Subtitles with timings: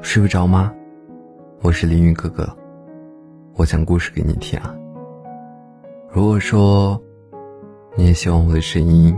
[0.00, 0.72] 睡不着吗？
[1.60, 2.48] 我是凌云哥哥，
[3.56, 4.74] 我讲故事给你听啊。
[6.08, 7.00] 如果说
[7.96, 9.16] 你也喜欢我的声音，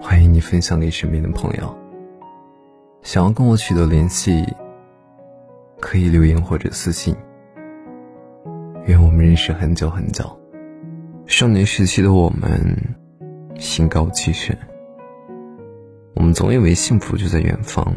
[0.00, 1.76] 欢迎你分享给身边的朋友。
[3.02, 4.46] 想要跟我取得联系，
[5.80, 7.14] 可以留言或者私信。
[8.86, 10.24] 愿我们认识很久很久。
[11.26, 12.76] 少年时期的我们，
[13.58, 14.56] 心高气盛，
[16.14, 17.94] 我们总以为幸福就在远方。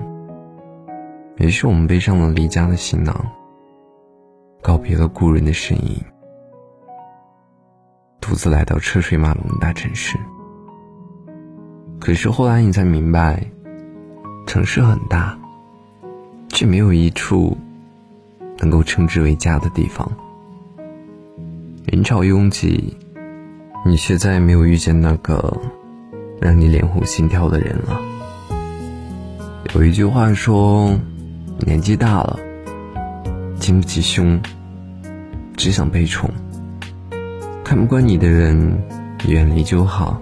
[1.38, 3.14] 于是我们背上了离家的行囊，
[4.62, 6.02] 告别了故人的身影，
[8.22, 10.18] 独自来到车水马龙的大城市。
[12.00, 13.46] 可是后来你才明白，
[14.48, 15.38] 城市很大，
[16.48, 17.58] 却没有一处
[18.58, 20.10] 能够称之为家的地方。
[21.86, 22.96] 人潮拥挤，
[23.86, 25.56] 你却再也没有遇见那个
[26.40, 28.02] 让你脸红心跳的人了。
[29.74, 30.98] 有一句话说。
[31.60, 32.40] 年纪大了，
[33.60, 34.40] 经不起凶，
[35.56, 36.30] 只想被宠。
[37.64, 38.78] 看不惯你的人，
[39.28, 40.22] 远离就好；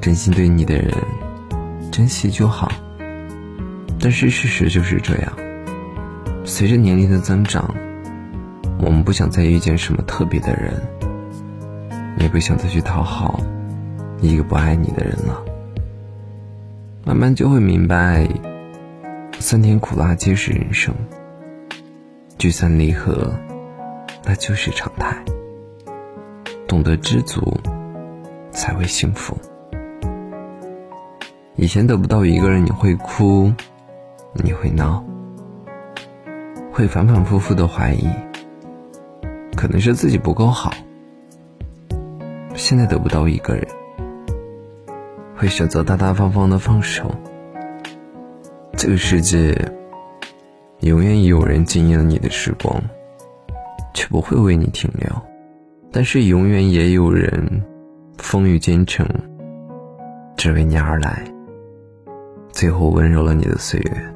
[0.00, 0.94] 真心对你的人，
[1.90, 2.70] 珍惜就好。
[3.98, 5.32] 但是事实就是这样。
[6.44, 7.74] 随着年龄的增长，
[8.78, 10.72] 我们不想再遇见什么特别的人，
[12.18, 13.38] 也不想再去讨好
[14.22, 15.44] 一个不爱你的人了。
[17.04, 18.26] 慢慢就会明白。
[19.40, 20.94] 酸甜苦辣皆是人生，
[22.36, 23.34] 聚散离合，
[24.22, 25.16] 那就是常态。
[26.68, 27.58] 懂得知足，
[28.50, 29.34] 才会幸福。
[31.56, 33.50] 以前得不到一个人，你会哭，
[34.34, 35.02] 你会闹，
[36.70, 38.10] 会反反复复的怀疑，
[39.56, 40.74] 可能是自己不够好。
[42.54, 43.66] 现在得不到一个人，
[45.34, 47.10] 会选择大大方方的放手。
[48.82, 49.54] 这个世界，
[50.80, 52.82] 永远有人惊艳了你的时光，
[53.92, 55.10] 却不会为你停留；
[55.92, 57.62] 但是永远也有人
[58.16, 59.06] 风雨兼程，
[60.34, 61.22] 只为你而来，
[62.52, 64.14] 最后温柔了你的岁月。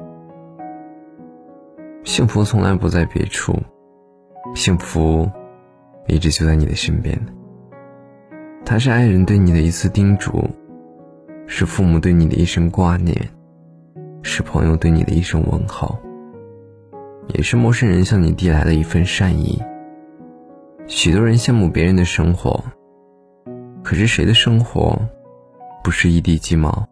[2.03, 3.55] 幸福从来不在别处，
[4.55, 5.29] 幸福
[6.07, 7.15] 一直就在你的身边。
[8.65, 10.43] 它是爱人对你的一次叮嘱，
[11.45, 13.15] 是父母对你的一声挂念。
[14.27, 15.95] 是朋友对你的一声问候，
[17.27, 19.61] 也是陌生人向你递来的一份善意。
[20.87, 22.61] 许多人羡慕别人的生活，
[23.83, 24.99] 可是谁的生活
[25.83, 26.87] 不是一地鸡毛？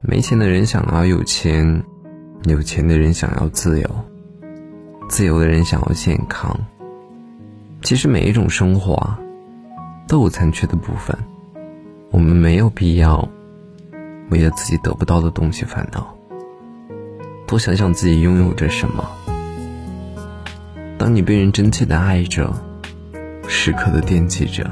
[0.00, 1.82] 没钱的人想要有钱，
[2.44, 3.90] 有钱的人想要自由，
[5.08, 6.56] 自由的人想要健康。
[7.82, 9.18] 其实每一种生活啊，
[10.06, 11.18] 都有残缺的部分，
[12.12, 13.28] 我们没有必要
[14.30, 16.16] 为了自己得不到的东西烦恼。
[17.50, 19.10] 多想想自己拥有着什么。
[20.96, 22.54] 当你被人真切的爱着，
[23.48, 24.70] 时刻的惦记着，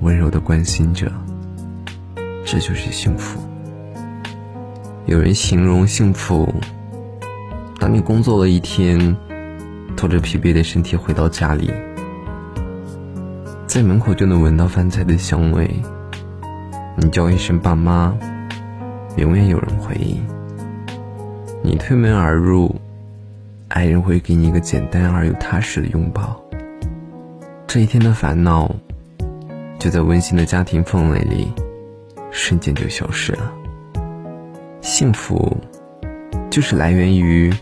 [0.00, 1.08] 温柔的关心着，
[2.44, 3.40] 这就是幸福。
[5.06, 6.52] 有人形容幸福：
[7.78, 9.16] 当你工作了一天，
[9.96, 11.72] 拖着疲惫的身体回到家里，
[13.68, 15.80] 在门口就能闻到饭菜的香味。
[16.96, 18.12] 你叫一声爸妈，
[19.16, 20.20] 永远有人回应。
[21.68, 22.74] 你推门而入，
[23.68, 26.42] 爱人会给你一个简单而又踏实的拥抱。
[27.66, 28.74] 这一天的烦恼，
[29.78, 31.52] 就在温馨的家庭氛围里，
[32.30, 33.52] 瞬间就消失了。
[34.80, 35.54] 幸福，
[36.48, 37.52] 就是来源于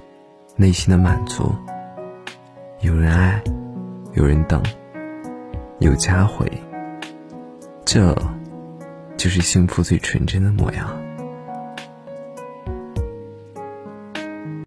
[0.54, 1.52] 内心的满足。
[2.82, 3.42] 有人爱，
[4.14, 4.62] 有人等，
[5.80, 6.46] 有家回，
[7.84, 8.16] 这
[9.16, 10.88] 就是幸福最纯真的模样。